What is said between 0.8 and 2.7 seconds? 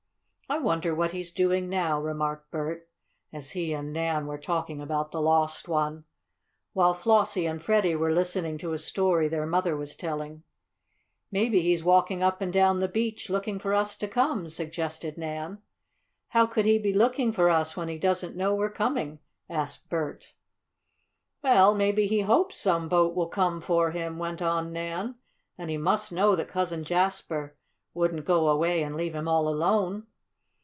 what he's doing now," remarked